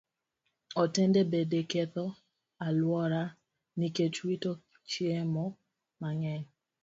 Otende 0.81 1.19
bende 1.31 1.59
ketho 1.71 2.05
alwora 2.65 3.21
nikech 3.79 4.17
wito 4.27 4.51
chiemo 4.89 5.45
mang'eny. 5.99 6.45